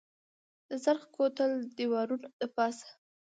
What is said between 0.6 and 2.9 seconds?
د سرخ کوتل دویرانو دپاسه